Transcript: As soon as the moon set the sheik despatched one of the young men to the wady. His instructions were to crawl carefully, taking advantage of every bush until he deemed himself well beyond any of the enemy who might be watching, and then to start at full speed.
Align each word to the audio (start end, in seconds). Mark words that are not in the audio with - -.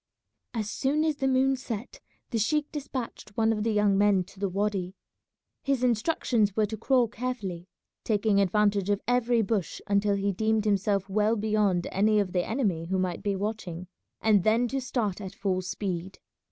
As 0.55 0.67
soon 0.67 1.03
as 1.05 1.17
the 1.17 1.27
moon 1.27 1.55
set 1.55 1.99
the 2.31 2.39
sheik 2.39 2.71
despatched 2.71 3.37
one 3.37 3.53
of 3.53 3.61
the 3.61 3.71
young 3.71 3.95
men 3.99 4.23
to 4.23 4.39
the 4.39 4.49
wady. 4.49 4.95
His 5.61 5.83
instructions 5.83 6.55
were 6.55 6.65
to 6.65 6.75
crawl 6.75 7.07
carefully, 7.07 7.67
taking 8.03 8.41
advantage 8.41 8.89
of 8.89 8.99
every 9.07 9.43
bush 9.43 9.79
until 9.85 10.15
he 10.15 10.31
deemed 10.31 10.65
himself 10.65 11.07
well 11.07 11.35
beyond 11.35 11.85
any 11.91 12.17
of 12.19 12.31
the 12.33 12.43
enemy 12.43 12.85
who 12.87 12.97
might 12.97 13.21
be 13.21 13.35
watching, 13.35 13.85
and 14.21 14.43
then 14.43 14.67
to 14.69 14.81
start 14.81 15.21
at 15.21 15.35
full 15.35 15.61
speed. 15.61 16.17